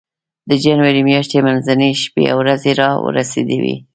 د 0.49 0.51
جنوري 0.63 1.01
میاشتې 1.09 1.37
منځنۍ 1.47 1.91
شپې 2.03 2.23
او 2.31 2.37
ورځې 2.41 2.71
را 2.81 2.89
ورسېدې 3.05 3.57
وې. 3.63 3.75